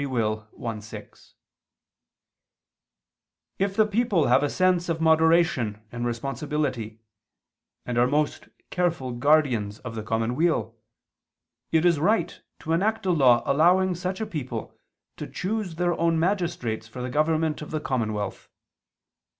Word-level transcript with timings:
i, 0.03 0.79
6): 0.79 1.35
"If 3.59 3.75
the 3.75 3.85
people 3.85 4.25
have 4.25 4.41
a 4.41 4.49
sense 4.49 4.89
of 4.89 4.99
moderation 4.99 5.79
and 5.91 6.07
responsibility, 6.07 7.01
and 7.85 7.99
are 7.99 8.07
most 8.07 8.49
careful 8.71 9.11
guardians 9.11 9.77
of 9.81 9.93
the 9.93 10.01
common 10.01 10.35
weal, 10.35 10.75
it 11.71 11.85
is 11.85 11.99
right 11.99 12.41
to 12.57 12.73
enact 12.73 13.05
a 13.05 13.11
law 13.11 13.43
allowing 13.45 13.93
such 13.93 14.19
a 14.19 14.25
people 14.25 14.75
to 15.17 15.27
choose 15.27 15.75
their 15.75 15.93
own 15.93 16.17
magistrates 16.19 16.87
for 16.87 17.03
the 17.03 17.09
government 17.11 17.61
of 17.61 17.69
the 17.69 17.79
commonwealth. 17.79 18.49